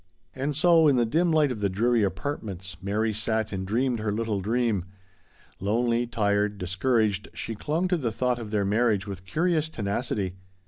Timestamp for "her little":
3.99-4.41